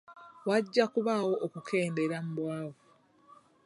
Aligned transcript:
Wajja 0.47 0.85
kubaawo 0.93 1.33
okukendeera 1.45 2.17
mu 2.25 2.31
bwavu. 2.37 2.81